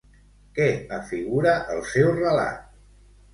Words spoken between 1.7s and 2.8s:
el seu relat?